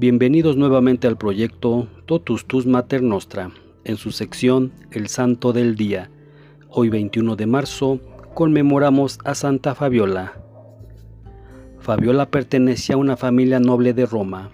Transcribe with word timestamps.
Bienvenidos 0.00 0.56
nuevamente 0.56 1.08
al 1.08 1.18
proyecto 1.18 1.86
Totus 2.06 2.46
Tus 2.46 2.64
Mater 2.64 3.02
Nostra, 3.02 3.50
en 3.84 3.98
su 3.98 4.12
sección 4.12 4.72
El 4.92 5.08
Santo 5.08 5.52
del 5.52 5.76
Día. 5.76 6.08
Hoy 6.70 6.88
21 6.88 7.36
de 7.36 7.44
marzo 7.44 8.00
conmemoramos 8.32 9.18
a 9.26 9.34
Santa 9.34 9.74
Fabiola. 9.74 10.40
Fabiola 11.80 12.30
pertenecía 12.30 12.94
a 12.94 12.98
una 12.98 13.18
familia 13.18 13.60
noble 13.60 13.92
de 13.92 14.06
Roma. 14.06 14.50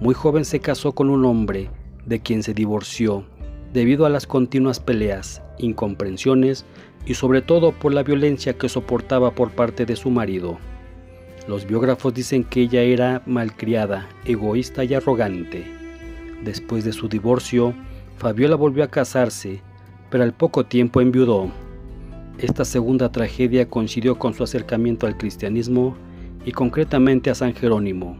Muy 0.00 0.14
joven 0.14 0.44
se 0.44 0.60
casó 0.60 0.92
con 0.92 1.10
un 1.10 1.24
hombre, 1.24 1.70
de 2.06 2.20
quien 2.20 2.44
se 2.44 2.54
divorció, 2.54 3.24
debido 3.72 4.06
a 4.06 4.10
las 4.10 4.28
continuas 4.28 4.78
peleas, 4.78 5.42
incomprensiones 5.58 6.66
y 7.04 7.14
sobre 7.14 7.42
todo 7.42 7.72
por 7.72 7.92
la 7.92 8.04
violencia 8.04 8.56
que 8.56 8.68
soportaba 8.68 9.34
por 9.34 9.50
parte 9.50 9.86
de 9.86 9.96
su 9.96 10.10
marido. 10.10 10.56
Los 11.46 11.66
biógrafos 11.66 12.14
dicen 12.14 12.42
que 12.42 12.62
ella 12.62 12.80
era 12.80 13.22
malcriada, 13.26 14.08
egoísta 14.24 14.82
y 14.84 14.94
arrogante. 14.94 15.66
Después 16.42 16.84
de 16.84 16.92
su 16.92 17.06
divorcio, 17.08 17.74
Fabiola 18.16 18.56
volvió 18.56 18.82
a 18.82 18.88
casarse, 18.88 19.60
pero 20.08 20.24
al 20.24 20.32
poco 20.32 20.64
tiempo 20.64 21.02
enviudó. 21.02 21.50
Esta 22.38 22.64
segunda 22.64 23.12
tragedia 23.12 23.68
coincidió 23.68 24.18
con 24.18 24.32
su 24.32 24.42
acercamiento 24.42 25.06
al 25.06 25.18
cristianismo 25.18 25.94
y 26.46 26.52
concretamente 26.52 27.28
a 27.28 27.34
San 27.34 27.54
Jerónimo, 27.54 28.16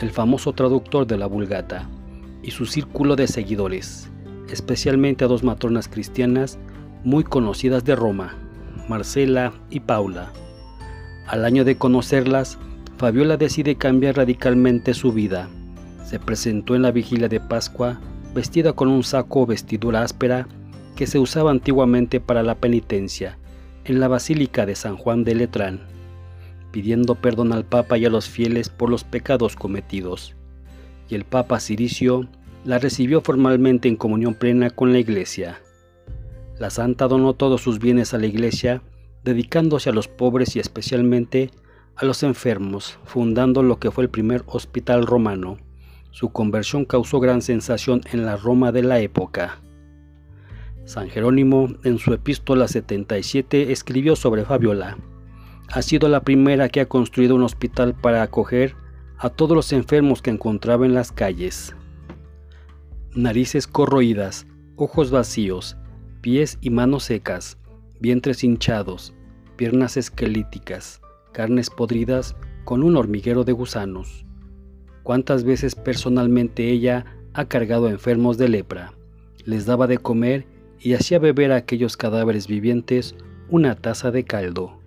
el 0.00 0.10
famoso 0.10 0.52
traductor 0.52 1.06
de 1.06 1.16
la 1.16 1.26
Vulgata, 1.26 1.88
y 2.42 2.50
su 2.50 2.66
círculo 2.66 3.16
de 3.16 3.26
seguidores, 3.26 4.10
especialmente 4.50 5.24
a 5.24 5.28
dos 5.28 5.42
matronas 5.42 5.88
cristianas 5.88 6.58
muy 7.04 7.24
conocidas 7.24 7.84
de 7.84 7.96
Roma, 7.96 8.34
Marcela 8.88 9.52
y 9.70 9.80
Paula. 9.80 10.30
Al 11.26 11.44
año 11.44 11.64
de 11.64 11.76
conocerlas, 11.76 12.58
Fabiola 12.98 13.36
decide 13.36 13.76
cambiar 13.76 14.16
radicalmente 14.16 14.94
su 14.94 15.12
vida. 15.12 15.48
Se 16.04 16.20
presentó 16.20 16.76
en 16.76 16.82
la 16.82 16.92
vigilia 16.92 17.28
de 17.28 17.40
Pascua 17.40 18.00
vestida 18.32 18.74
con 18.74 18.88
un 18.88 19.02
saco 19.02 19.40
o 19.40 19.46
vestidura 19.46 20.02
áspera 20.02 20.46
que 20.94 21.06
se 21.06 21.18
usaba 21.18 21.50
antiguamente 21.50 22.20
para 22.20 22.42
la 22.42 22.54
penitencia 22.54 23.38
en 23.84 23.98
la 23.98 24.08
Basílica 24.08 24.66
de 24.66 24.76
San 24.76 24.96
Juan 24.96 25.24
de 25.24 25.34
Letrán, 25.34 25.80
pidiendo 26.70 27.16
perdón 27.16 27.52
al 27.52 27.64
Papa 27.64 27.98
y 27.98 28.04
a 28.04 28.10
los 28.10 28.28
fieles 28.28 28.68
por 28.68 28.88
los 28.88 29.04
pecados 29.04 29.56
cometidos. 29.56 30.36
Y 31.08 31.14
el 31.16 31.24
Papa 31.24 31.60
Ciricio 31.60 32.28
la 32.64 32.78
recibió 32.78 33.20
formalmente 33.20 33.88
en 33.88 33.96
comunión 33.96 34.34
plena 34.34 34.70
con 34.70 34.92
la 34.92 34.98
Iglesia. 34.98 35.60
La 36.58 36.70
santa 36.70 37.08
donó 37.08 37.34
todos 37.34 37.62
sus 37.62 37.78
bienes 37.78 38.14
a 38.14 38.18
la 38.18 38.26
iglesia, 38.26 38.82
dedicándose 39.26 39.90
a 39.90 39.92
los 39.92 40.06
pobres 40.06 40.54
y 40.54 40.60
especialmente 40.60 41.50
a 41.96 42.04
los 42.04 42.22
enfermos, 42.22 42.96
fundando 43.04 43.64
lo 43.64 43.80
que 43.80 43.90
fue 43.90 44.04
el 44.04 44.08
primer 44.10 44.44
hospital 44.46 45.04
romano. 45.04 45.56
Su 46.12 46.30
conversión 46.30 46.84
causó 46.84 47.18
gran 47.18 47.42
sensación 47.42 48.02
en 48.12 48.24
la 48.24 48.36
Roma 48.36 48.70
de 48.70 48.84
la 48.84 49.00
época. 49.00 49.58
San 50.84 51.10
Jerónimo, 51.10 51.74
en 51.82 51.98
su 51.98 52.14
epístola 52.14 52.68
77, 52.68 53.72
escribió 53.72 54.14
sobre 54.14 54.44
Fabiola. 54.44 54.96
Ha 55.72 55.82
sido 55.82 56.08
la 56.08 56.20
primera 56.20 56.68
que 56.68 56.80
ha 56.80 56.86
construido 56.86 57.34
un 57.34 57.42
hospital 57.42 57.96
para 57.96 58.22
acoger 58.22 58.76
a 59.18 59.30
todos 59.30 59.56
los 59.56 59.72
enfermos 59.72 60.22
que 60.22 60.30
encontraba 60.30 60.86
en 60.86 60.94
las 60.94 61.10
calles. 61.10 61.74
Narices 63.16 63.66
corroídas, 63.66 64.46
ojos 64.76 65.10
vacíos, 65.10 65.76
pies 66.20 66.58
y 66.60 66.70
manos 66.70 67.02
secas, 67.02 67.58
vientres 67.98 68.44
hinchados, 68.44 69.15
piernas 69.56 69.96
esquelíticas, 69.96 71.00
carnes 71.32 71.70
podridas 71.70 72.36
con 72.64 72.82
un 72.82 72.96
hormiguero 72.96 73.44
de 73.44 73.52
gusanos. 73.52 74.26
¿Cuántas 75.02 75.44
veces 75.44 75.74
personalmente 75.74 76.70
ella 76.70 77.06
ha 77.32 77.46
cargado 77.46 77.86
a 77.86 77.90
enfermos 77.90 78.38
de 78.38 78.48
lepra? 78.48 78.92
Les 79.44 79.66
daba 79.66 79.86
de 79.86 79.98
comer 79.98 80.46
y 80.78 80.94
hacía 80.94 81.18
beber 81.18 81.52
a 81.52 81.56
aquellos 81.56 81.96
cadáveres 81.96 82.46
vivientes 82.46 83.14
una 83.48 83.76
taza 83.76 84.10
de 84.10 84.24
caldo. 84.24 84.78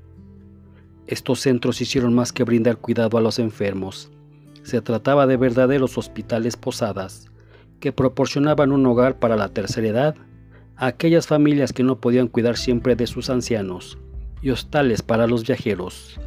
Estos 1.08 1.40
centros 1.40 1.82
hicieron 1.82 2.14
más 2.14 2.32
que 2.32 2.44
brindar 2.44 2.78
cuidado 2.78 3.18
a 3.18 3.22
los 3.22 3.40
enfermos. 3.40 4.12
Se 4.64 4.82
trataba 4.82 5.26
de 5.26 5.38
verdaderos 5.38 5.98
hospitales 5.98 6.58
posadas, 6.58 7.32
que 7.80 7.92
proporcionaban 7.92 8.72
un 8.72 8.86
hogar 8.86 9.18
para 9.18 9.38
la 9.38 9.50
tercera 9.50 9.88
edad 9.88 10.16
a 10.76 10.88
aquellas 10.88 11.28
familias 11.28 11.74
que 11.74 11.84
no 11.84 12.00
podían 12.00 12.28
cuidar 12.28 12.58
siempre 12.58 12.96
de 12.96 13.08
sus 13.08 13.30
ancianos 13.30 13.98
y 14.42 14.52
hostales 14.52 15.02
para 15.02 15.28
los 15.28 15.46
viajeros. 15.46 16.20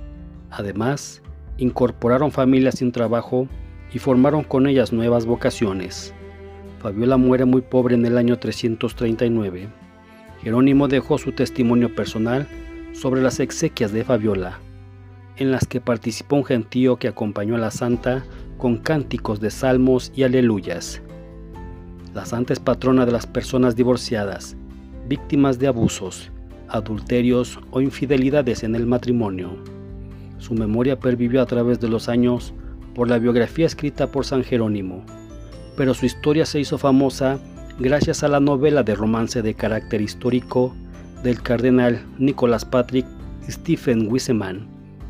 Además, 0.51 1.23
incorporaron 1.57 2.31
familias 2.31 2.77
sin 2.77 2.93
trabajo 2.93 3.49
y 3.93 3.99
formaron 3.99 4.43
con 4.43 4.67
ellas 4.67 4.93
nuevas 4.93 5.27
vocaciones. 5.27 6.13
Fabiola 6.81 7.17
muere 7.17 7.45
muy 7.45 7.63
pobre 7.63 7.95
en 7.95 8.05
el 8.05 8.19
año 8.19 8.39
339. 8.39 9.69
Jerónimo 10.43 10.89
dejó 10.89 11.19
su 11.19 11.31
testimonio 11.33 11.95
personal 11.95 12.49
sobre 12.93 13.23
las 13.23 13.39
exequias 13.39 13.93
de 13.93 14.03
Fabiola, 14.03 14.59
en 15.37 15.53
las 15.53 15.67
que 15.67 15.81
participó 15.81 16.37
un 16.37 16.45
gentío 16.45 16.97
que 16.97 17.07
acompañó 17.07 17.55
a 17.55 17.61
la 17.61 17.71
santa 17.71 18.25
con 18.59 18.79
cánticos 18.79 19.41
de 19.41 19.51
salmos 19.51 20.13
y 20.17 20.25
aleluyas. 20.25 21.01
La 22.15 22.27
santa 22.27 22.53
es 22.53 22.59
patrona 22.59 23.07
de 23.07 23.13
las 23.13 23.27
personas 23.27 23.77
divorciadas, 23.77 24.57
víctimas 25.09 25.61
de 25.61 25.69
abusos, 25.69 26.32
adulterios 26.73 27.61
o 27.71 27.81
infidelidades 27.81 28.65
en 28.65 28.75
el 28.75 28.87
matrimonio. 28.87 29.57
Su 30.39 30.55
memoria 30.55 30.99
pervivió 30.99 31.41
a 31.41 31.47
través 31.47 31.79
de 31.79 31.89
los 31.89 32.09
años 32.09 32.53
por 32.95 33.09
la 33.09 33.19
biografía 33.19 33.67
escrita 33.67 34.11
por 34.11 34.25
San 34.25 34.43
Jerónimo, 34.43 35.05
pero 35.77 35.95
su 35.95 36.07
historia 36.07 36.47
se 36.47 36.61
hizo 36.61 36.79
famosa 36.79 37.39
gracias 37.79 38.23
a 38.23 38.29
la 38.29 38.41
novela 38.41 38.83
de 38.83 38.95
romance 38.95 39.43
de 39.43 39.55
carácter 39.55 40.01
histórico 40.01 40.75
del 41.23 41.41
cardenal 41.41 42.05
Nicholas 42.19 42.65
Patrick 42.65 43.07
Stephen 43.49 44.09
Wiseman, 44.11 44.67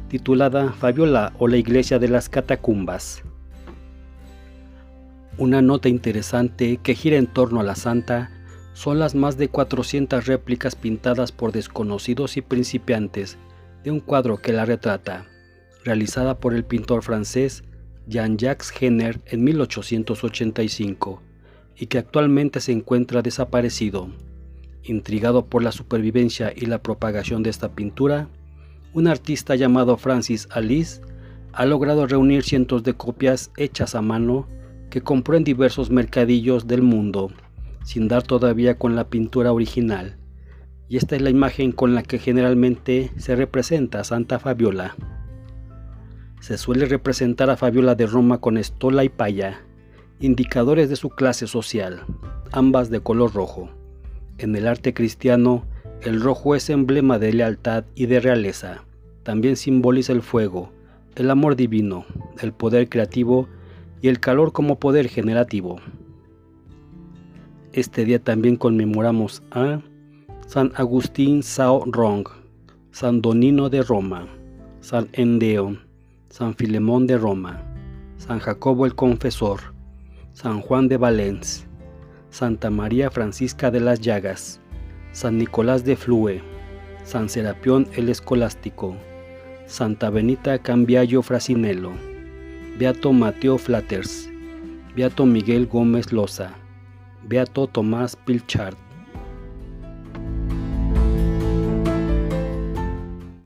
titulada 0.08 0.72
Fabiola 0.72 1.32
o 1.38 1.48
la 1.48 1.56
Iglesia 1.56 1.98
de 1.98 2.08
las 2.08 2.28
Catacumbas. 2.28 3.22
Una 5.38 5.62
nota 5.62 5.88
interesante 5.88 6.78
que 6.82 6.94
gira 6.94 7.16
en 7.16 7.26
torno 7.26 7.60
a 7.60 7.64
la 7.64 7.74
santa 7.74 8.30
son 8.74 8.98
las 8.98 9.14
más 9.14 9.36
de 9.36 9.48
400 9.48 10.26
réplicas 10.26 10.74
pintadas 10.74 11.32
por 11.32 11.52
desconocidos 11.52 12.36
y 12.36 12.42
principiantes 12.42 13.38
de 13.84 13.90
un 13.90 14.00
cuadro 14.00 14.38
que 14.38 14.52
la 14.52 14.64
retrata, 14.64 15.26
realizada 15.84 16.38
por 16.38 16.54
el 16.54 16.64
pintor 16.64 17.02
francés 17.02 17.64
Jean-Jacques 18.06 18.72
Henner 18.80 19.20
en 19.26 19.44
1885 19.44 21.22
y 21.76 21.86
que 21.86 21.98
actualmente 21.98 22.60
se 22.60 22.72
encuentra 22.72 23.22
desaparecido. 23.22 24.08
Intrigado 24.84 25.46
por 25.46 25.62
la 25.62 25.72
supervivencia 25.72 26.52
y 26.54 26.66
la 26.66 26.82
propagación 26.82 27.42
de 27.42 27.50
esta 27.50 27.72
pintura, 27.74 28.28
un 28.94 29.06
artista 29.06 29.54
llamado 29.54 29.96
Francis 29.96 30.48
Alice 30.50 31.00
ha 31.52 31.66
logrado 31.66 32.06
reunir 32.06 32.42
cientos 32.42 32.82
de 32.82 32.94
copias 32.94 33.50
hechas 33.56 33.94
a 33.94 34.02
mano 34.02 34.48
que 34.90 35.02
compró 35.02 35.36
en 35.36 35.44
diversos 35.44 35.90
mercadillos 35.90 36.66
del 36.66 36.82
mundo, 36.82 37.30
sin 37.84 38.08
dar 38.08 38.22
todavía 38.22 38.78
con 38.78 38.96
la 38.96 39.08
pintura 39.08 39.52
original. 39.52 40.16
Y 40.88 40.96
esta 40.96 41.16
es 41.16 41.22
la 41.22 41.30
imagen 41.30 41.72
con 41.72 41.94
la 41.94 42.02
que 42.02 42.18
generalmente 42.18 43.10
se 43.16 43.34
representa 43.34 44.00
a 44.00 44.04
Santa 44.04 44.38
Fabiola. 44.38 44.96
Se 46.40 46.58
suele 46.58 46.86
representar 46.86 47.50
a 47.50 47.56
Fabiola 47.56 47.94
de 47.94 48.06
Roma 48.06 48.38
con 48.38 48.58
estola 48.58 49.04
y 49.04 49.08
paya, 49.08 49.60
indicadores 50.20 50.88
de 50.88 50.96
su 50.96 51.10
clase 51.10 51.46
social, 51.46 52.02
ambas 52.50 52.90
de 52.90 53.00
color 53.00 53.32
rojo. 53.32 53.70
En 54.38 54.56
el 54.56 54.66
arte 54.66 54.92
cristiano, 54.92 55.64
el 56.02 56.20
rojo 56.20 56.54
es 56.54 56.68
emblema 56.68 57.18
de 57.18 57.32
lealtad 57.32 57.84
y 57.94 58.06
de 58.06 58.20
realeza. 58.20 58.84
También 59.22 59.56
simboliza 59.56 60.12
el 60.12 60.22
fuego, 60.22 60.72
el 61.14 61.30
amor 61.30 61.54
divino, 61.54 62.04
el 62.40 62.52
poder 62.52 62.88
creativo 62.88 63.48
y 64.00 64.08
el 64.08 64.18
calor 64.18 64.52
como 64.52 64.78
poder 64.78 65.08
generativo. 65.08 65.80
Este 67.72 68.04
día 68.04 68.18
también 68.18 68.56
conmemoramos 68.56 69.42
a 69.50 69.80
San 70.46 70.72
Agustín 70.74 71.42
Sao 71.42 71.82
Rong, 71.86 72.28
San 72.90 73.22
Donino 73.22 73.70
de 73.70 73.80
Roma, 73.82 74.28
San 74.80 75.08
Endeo, 75.14 75.78
San 76.28 76.54
Filemón 76.54 77.06
de 77.06 77.16
Roma, 77.16 77.62
San 78.18 78.40
Jacobo 78.40 78.84
el 78.84 78.94
Confesor, 78.94 79.60
San 80.34 80.60
Juan 80.60 80.86
de 80.88 80.98
Valens, 80.98 81.66
Santa 82.28 82.68
María 82.68 83.10
Francisca 83.10 83.70
de 83.70 83.80
las 83.80 84.02
Llagas, 84.02 84.60
San 85.12 85.38
Nicolás 85.38 85.82
de 85.82 85.96
Flue, 85.96 86.42
San 87.04 87.30
Serapión 87.30 87.88
el 87.96 88.10
Escolástico, 88.10 88.94
Santa 89.64 90.10
Benita 90.10 90.58
Cambiallo 90.58 91.22
Frasinello, 91.22 91.92
Beato 92.78 93.14
Mateo 93.14 93.56
Flatters, 93.56 94.28
Beato 94.94 95.24
Miguel 95.24 95.66
Gómez 95.66 96.12
Loza, 96.12 96.52
Beato 97.24 97.66
Tomás 97.66 98.16
Pilchard, 98.16 98.76